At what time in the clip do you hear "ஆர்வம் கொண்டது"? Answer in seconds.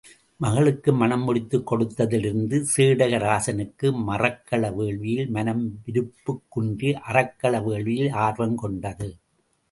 8.23-9.09